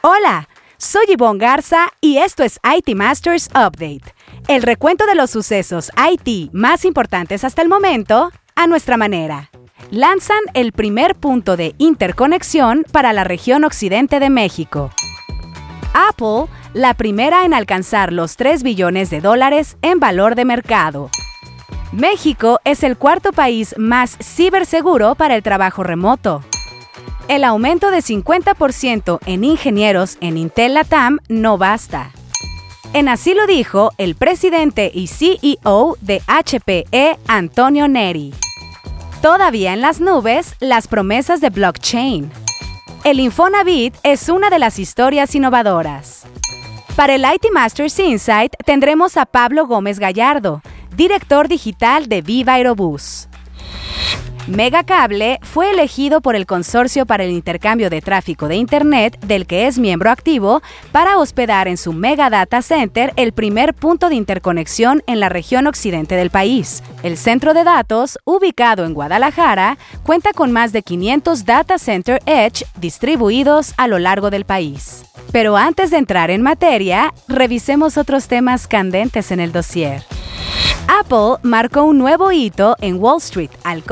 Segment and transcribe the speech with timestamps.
[0.00, 4.14] Hola, soy Yvonne Garza y esto es IT Masters Update,
[4.46, 9.50] el recuento de los sucesos IT más importantes hasta el momento a nuestra manera.
[9.90, 14.92] Lanzan el primer punto de interconexión para la región occidente de México.
[15.94, 16.44] Apple,
[16.74, 21.10] la primera en alcanzar los 3 billones de dólares en valor de mercado.
[21.90, 26.44] México es el cuarto país más ciberseguro para el trabajo remoto.
[27.28, 32.10] El aumento de 50% en ingenieros en Intel Latam no basta.
[32.94, 38.32] En así lo dijo el presidente y CEO de HPE, Antonio Neri.
[39.20, 42.30] Todavía en las nubes, las promesas de blockchain.
[43.04, 46.24] El Infonavit es una de las historias innovadoras.
[46.96, 50.62] Para el IT Masters Insight tendremos a Pablo Gómez Gallardo,
[50.96, 53.28] director digital de Viva Aerobús.
[54.48, 59.66] Megacable fue elegido por el Consorcio para el Intercambio de Tráfico de Internet, del que
[59.66, 65.02] es miembro activo, para hospedar en su Mega Data Center el primer punto de interconexión
[65.06, 66.82] en la región occidente del país.
[67.02, 72.64] El centro de datos, ubicado en Guadalajara, cuenta con más de 500 Data Center Edge
[72.80, 75.04] distribuidos a lo largo del país.
[75.30, 80.04] Pero antes de entrar en materia, revisemos otros temas candentes en el dossier.
[80.88, 83.84] Apple marcó un nuevo hito en Wall Street al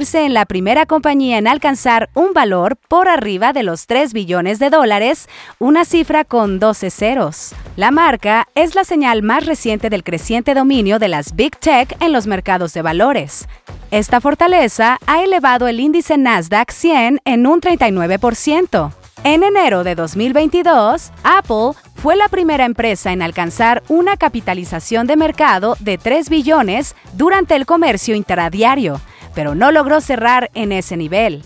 [0.00, 4.58] convertirse en la primera compañía en alcanzar un valor por arriba de los 3 billones
[4.58, 7.52] de dólares, una cifra con 12 ceros.
[7.76, 12.14] La marca es la señal más reciente del creciente dominio de las Big Tech en
[12.14, 13.46] los mercados de valores.
[13.90, 18.92] Esta fortaleza ha elevado el índice Nasdaq 100 en un 39%.
[19.22, 25.76] En enero de 2022, Apple fue la primera empresa en alcanzar una capitalización de mercado
[25.80, 28.98] de 3 billones durante el comercio interadiario,
[29.34, 31.42] pero no logró cerrar en ese nivel.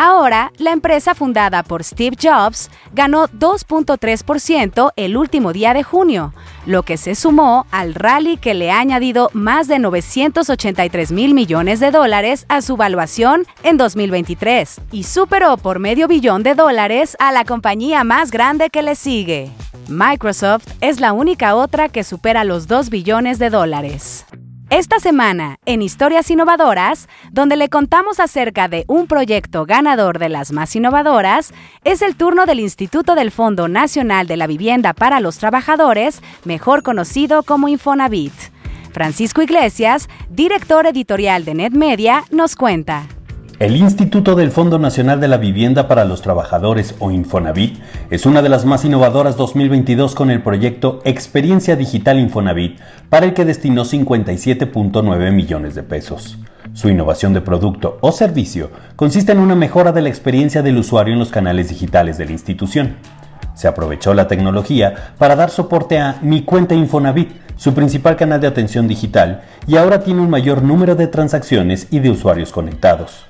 [0.00, 6.32] Ahora, la empresa fundada por Steve Jobs ganó 2.3% el último día de junio,
[6.66, 11.80] lo que se sumó al rally que le ha añadido más de 983 mil millones
[11.80, 17.32] de dólares a su valuación en 2023 y superó por medio billón de dólares a
[17.32, 19.50] la compañía más grande que le sigue.
[19.88, 24.27] Microsoft es la única otra que supera los 2 billones de dólares.
[24.70, 30.52] Esta semana, en Historias Innovadoras, donde le contamos acerca de un proyecto ganador de las
[30.52, 35.38] más innovadoras, es el turno del Instituto del Fondo Nacional de la Vivienda para los
[35.38, 38.34] Trabajadores, mejor conocido como Infonavit.
[38.92, 43.06] Francisco Iglesias, director editorial de NetMedia, nos cuenta.
[43.58, 47.76] El Instituto del Fondo Nacional de la Vivienda para los Trabajadores o Infonavit
[48.08, 53.34] es una de las más innovadoras 2022 con el proyecto Experiencia Digital Infonavit, para el
[53.34, 56.38] que destinó 57.9 millones de pesos.
[56.72, 61.14] Su innovación de producto o servicio consiste en una mejora de la experiencia del usuario
[61.14, 62.94] en los canales digitales de la institución.
[63.54, 68.46] Se aprovechó la tecnología para dar soporte a Mi Cuenta Infonavit, su principal canal de
[68.46, 73.24] atención digital, y ahora tiene un mayor número de transacciones y de usuarios conectados.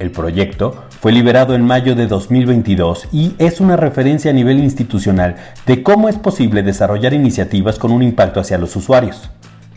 [0.00, 5.36] El proyecto fue liberado en mayo de 2022 y es una referencia a nivel institucional
[5.66, 9.30] de cómo es posible desarrollar iniciativas con un impacto hacia los usuarios.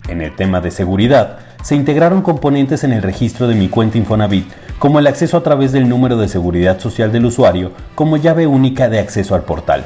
[0.08, 4.48] En el tema de seguridad, se integraron componentes en el registro de mi cuenta Infonavit,
[4.80, 8.90] como el acceso a través del número de seguridad social del usuario como llave única
[8.90, 9.86] de acceso al portal.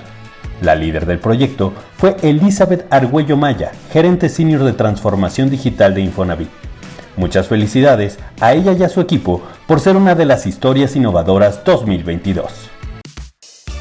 [0.61, 6.60] La líder del proyecto fue Elizabeth Argüello Maya, gerente senior de transformación digital de Infonavit.
[7.21, 11.63] Muchas felicidades a ella y a su equipo por ser una de las historias innovadoras
[11.63, 12.71] 2022.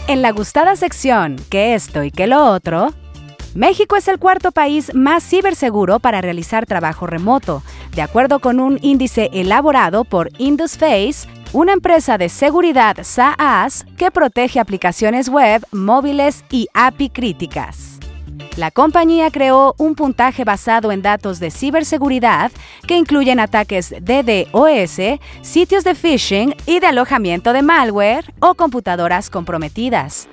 [0.09, 2.93] En la gustada sección que esto y que lo otro,
[3.55, 7.63] México es el cuarto país más ciberseguro para realizar trabajo remoto,
[7.95, 14.61] de acuerdo con un índice elaborado por IndusFace, una empresa de seguridad SaaS que protege
[14.61, 18.01] aplicaciones web, móviles y API críticas.
[18.57, 22.51] La compañía creó un puntaje basado en datos de ciberseguridad
[22.87, 30.29] que incluyen ataques DDoS, sitios de phishing y de alojamiento de malware o computadoras comprometidas.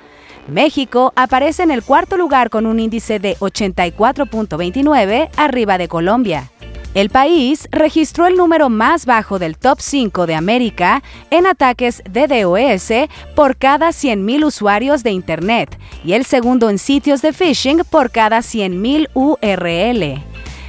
[0.47, 6.49] México aparece en el cuarto lugar con un índice de 84.29 arriba de Colombia.
[6.97, 12.26] El país registró el número más bajo del top 5 de América en ataques de
[12.26, 18.09] DOS por cada 100.000 usuarios de Internet y el segundo en sitios de phishing por
[18.09, 20.23] cada 100.000 URL.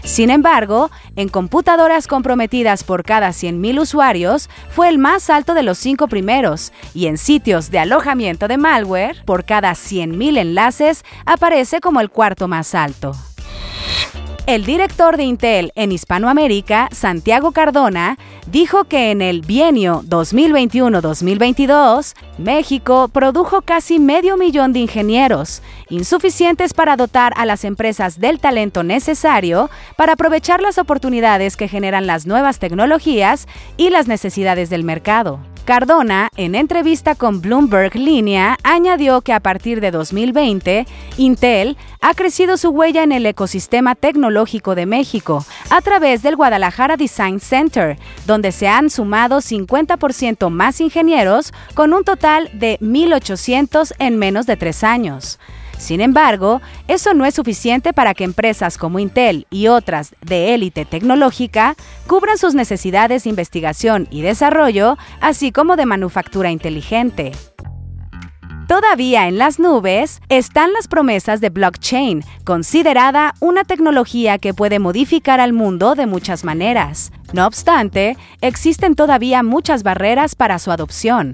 [0.05, 5.79] Sin embargo, en computadoras comprometidas por cada 100.000 usuarios fue el más alto de los
[5.79, 12.03] cinco primeros y en sitios de alojamiento de malware por cada 100.000 enlaces aparece como
[12.03, 13.15] el cuarto más alto.
[14.49, 18.17] El director de Intel en Hispanoamérica, Santiago Cardona,
[18.51, 26.97] dijo que en el bienio 2021-2022, México produjo casi medio millón de ingenieros, insuficientes para
[26.97, 32.59] dotar a las empresas del talento necesario para aprovechar las oportunidades que generan las nuevas
[32.59, 33.47] tecnologías
[33.77, 35.41] y las necesidades del mercado.
[35.69, 40.87] Cardona, en entrevista con Bloomberg Línea, añadió que a partir de 2020,
[41.19, 46.97] Intel ha crecido su huella en el ecosistema tecnológico de México a través del Guadalajara
[46.97, 54.17] Design Center, donde se han sumado 50% más ingenieros con un total de 1.800 en
[54.17, 55.39] menos de tres años.
[55.79, 60.85] Sin embargo, eso no es suficiente para que empresas como Intel y otras de élite
[60.85, 61.77] tecnológica
[62.09, 67.33] cubran sus necesidades de investigación y desarrollo, así como de manufactura inteligente.
[68.69, 75.41] Todavía en las nubes están las promesas de blockchain, considerada una tecnología que puede modificar
[75.41, 77.11] al mundo de muchas maneras.
[77.33, 81.33] No obstante, existen todavía muchas barreras para su adopción.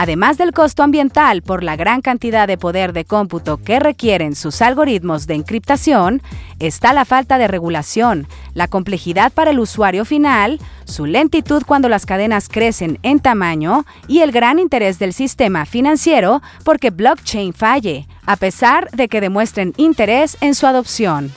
[0.00, 4.62] Además del costo ambiental por la gran cantidad de poder de cómputo que requieren sus
[4.62, 6.22] algoritmos de encriptación,
[6.60, 12.06] está la falta de regulación, la complejidad para el usuario final, su lentitud cuando las
[12.06, 18.36] cadenas crecen en tamaño y el gran interés del sistema financiero porque blockchain falle, a
[18.36, 21.32] pesar de que demuestren interés en su adopción.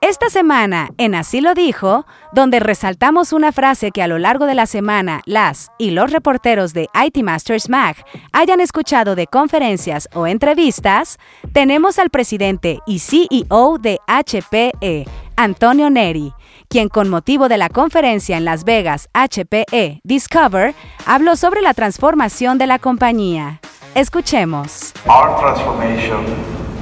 [0.00, 4.54] Esta semana, en Así lo dijo, donde resaltamos una frase que a lo largo de
[4.54, 7.96] la semana las y los reporteros de IT Masters Mag
[8.32, 11.18] hayan escuchado de conferencias o entrevistas,
[11.52, 15.06] tenemos al presidente y CEO de HPE,
[15.36, 16.32] Antonio Neri,
[16.68, 22.56] quien con motivo de la conferencia en Las Vegas HPE Discover habló sobre la transformación
[22.56, 23.60] de la compañía.
[23.96, 24.94] Escuchemos.
[25.08, 26.24] Our transformation,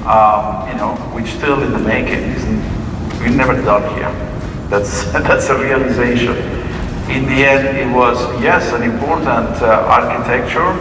[0.05, 1.57] um, you know, still
[3.27, 4.11] we never done here.
[4.69, 6.35] That's, that's a realization.
[7.09, 10.71] In the end, it was, yes, an important uh, architecture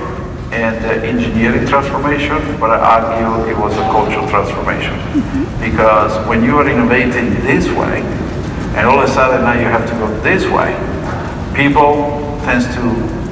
[0.53, 4.95] and uh, engineering transformation, but I argue it was a cultural transformation.
[4.95, 5.45] Mm -hmm.
[5.67, 7.97] Because when you are innovating this way,
[8.77, 10.71] and all of a sudden now you have to go this way,
[11.55, 11.91] people
[12.47, 12.83] tends to,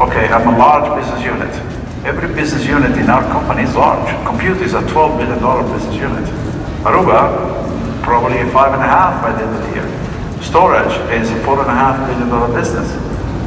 [0.05, 1.55] okay, I'm a large business unit.
[2.11, 4.09] Every business unit in our company is large.
[4.31, 5.41] Compute is a $12 billion
[5.75, 6.27] business unit.
[6.89, 7.19] Aruba
[8.05, 10.43] probably five and a half by the end of the year.
[10.43, 12.89] Storage is a four and a half billion dollar business.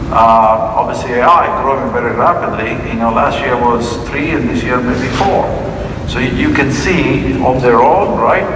[0.10, 2.72] Uh, obviously AI growing very rapidly.
[2.90, 5.46] You know, last year was three and this year maybe four.
[6.08, 8.48] So you can see on their own, right?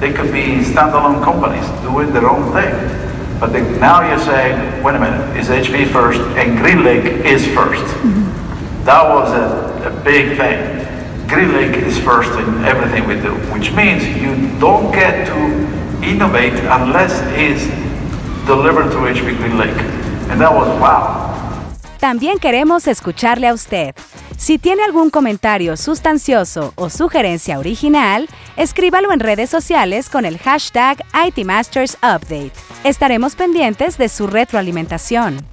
[0.00, 2.74] They could be standalone companies doing their own thing.
[3.40, 7.86] But they, now you're saying, wait a minute, is HP first and GreenLake is 1st
[8.02, 8.84] mm -hmm.
[8.84, 9.46] That was a,
[9.86, 10.87] a big thing.
[11.28, 15.36] GreenLake is first in everything we do, which means you don't get to
[16.02, 17.66] innovate unless it's
[18.46, 19.78] delivered to HP GreenLake.
[20.30, 21.28] And that was wow.
[22.00, 23.94] También queremos escucharle a usted.
[24.38, 31.04] Si tiene algún comentario sustancioso o sugerencia original, escríbalo en redes sociales con el hashtag
[31.26, 32.52] ITMastersUpdate.
[32.84, 35.44] Estaremos pendientes de su retroalimentación.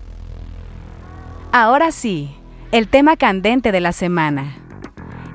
[1.51, 2.33] Ahora sí,
[2.71, 4.55] el tema candente de la semana.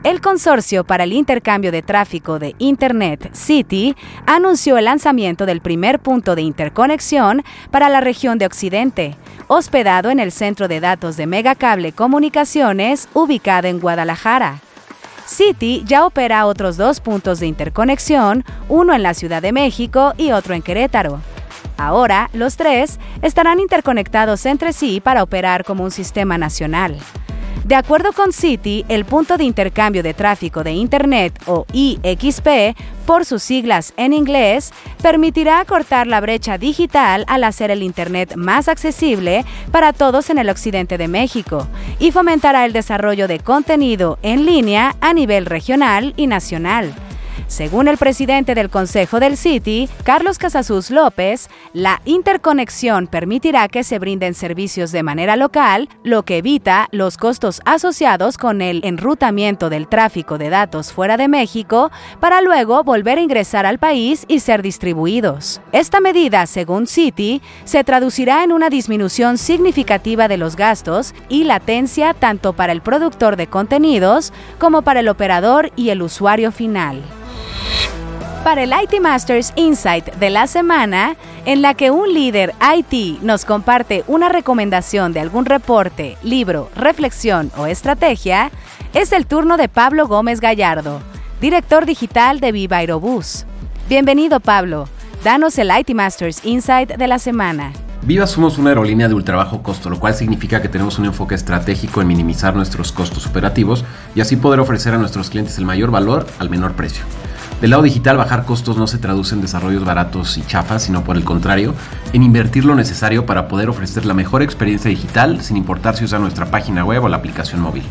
[0.02, 3.94] El Consorcio para el Intercambio de Tráfico de Internet, City,
[4.26, 9.14] anunció el lanzamiento del primer punto de interconexión para la región de Occidente,
[9.46, 14.60] hospedado en el Centro de Datos de Megacable Comunicaciones, ubicado en Guadalajara.
[15.26, 20.32] City ya opera otros dos puntos de interconexión, uno en la Ciudad de México y
[20.32, 21.20] otro en Querétaro.
[21.76, 26.96] Ahora, los tres estarán interconectados entre sí para operar como un sistema nacional.
[27.64, 32.74] De acuerdo con Citi, el punto de intercambio de tráfico de Internet, o IXP,
[33.06, 38.66] por sus siglas en inglés, permitirá acortar la brecha digital al hacer el Internet más
[38.66, 44.46] accesible para todos en el occidente de México y fomentará el desarrollo de contenido en
[44.46, 46.94] línea a nivel regional y nacional.
[47.50, 53.98] Según el presidente del Consejo del City, Carlos Casasus López, la interconexión permitirá que se
[53.98, 59.88] brinden servicios de manera local, lo que evita los costos asociados con el enrutamiento del
[59.88, 61.90] tráfico de datos fuera de México
[62.20, 65.60] para luego volver a ingresar al país y ser distribuidos.
[65.72, 72.14] Esta medida, según City, se traducirá en una disminución significativa de los gastos y latencia
[72.14, 77.02] tanto para el productor de contenidos como para el operador y el usuario final
[78.44, 83.44] para el IT Masters Insight de la semana, en la que un líder IT nos
[83.44, 88.50] comparte una recomendación de algún reporte, libro, reflexión o estrategia,
[88.94, 91.00] es el turno de Pablo Gómez Gallardo,
[91.40, 93.44] director digital de Viva Aerobús.
[93.88, 94.88] Bienvenido, Pablo.
[95.22, 97.72] Danos el IT Masters Insight de la semana.
[98.02, 101.34] Viva somos una aerolínea de ultra bajo costo, lo cual significa que tenemos un enfoque
[101.34, 105.90] estratégico en minimizar nuestros costos operativos y así poder ofrecer a nuestros clientes el mayor
[105.90, 107.04] valor al menor precio.
[107.60, 111.18] Del lado digital, bajar costos no se traduce en desarrollos baratos y chafas, sino por
[111.18, 111.74] el contrario,
[112.14, 116.18] en invertir lo necesario para poder ofrecer la mejor experiencia digital sin importar si usa
[116.18, 117.82] nuestra página web o la aplicación móvil.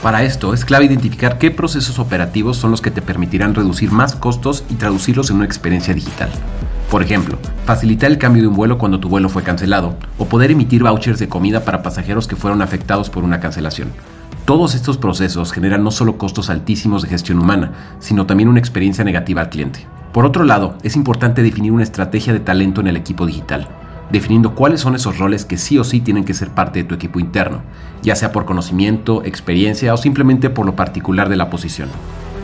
[0.00, 4.14] Para esto es clave identificar qué procesos operativos son los que te permitirán reducir más
[4.14, 6.30] costos y traducirlos en una experiencia digital.
[6.88, 7.36] Por ejemplo,
[7.66, 11.18] facilitar el cambio de un vuelo cuando tu vuelo fue cancelado, o poder emitir vouchers
[11.18, 13.88] de comida para pasajeros que fueron afectados por una cancelación.
[14.50, 19.04] Todos estos procesos generan no solo costos altísimos de gestión humana, sino también una experiencia
[19.04, 19.86] negativa al cliente.
[20.12, 23.68] Por otro lado, es importante definir una estrategia de talento en el equipo digital,
[24.10, 26.96] definiendo cuáles son esos roles que sí o sí tienen que ser parte de tu
[26.96, 27.62] equipo interno,
[28.02, 31.88] ya sea por conocimiento, experiencia o simplemente por lo particular de la posición.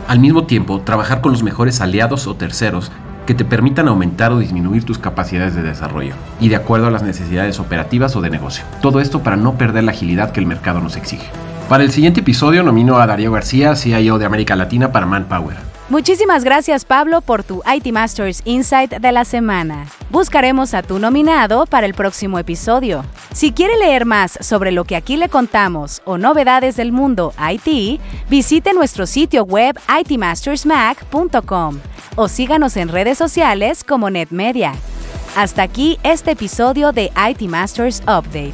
[0.07, 2.89] Al mismo tiempo, trabajar con los mejores aliados o terceros
[3.25, 7.03] que te permitan aumentar o disminuir tus capacidades de desarrollo y de acuerdo a las
[7.03, 8.63] necesidades operativas o de negocio.
[8.81, 11.27] Todo esto para no perder la agilidad que el mercado nos exige.
[11.69, 15.57] Para el siguiente episodio nomino a Darío García, CIO de América Latina para Manpower.
[15.89, 19.85] Muchísimas gracias Pablo por tu IT Masters Insight de la semana.
[20.09, 23.03] Buscaremos a tu nominado para el próximo episodio.
[23.33, 27.99] Si quiere leer más sobre lo que aquí le contamos o novedades del mundo IT,
[28.29, 31.79] visite nuestro sitio web itmastersmac.com
[32.15, 34.73] o síganos en redes sociales como NetMedia.
[35.35, 38.53] Hasta aquí este episodio de IT Masters Update,